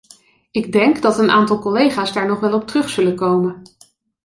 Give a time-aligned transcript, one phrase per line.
[0.51, 3.61] Ik denk dat een aantal collega's daar nog wel op terug zullen komen.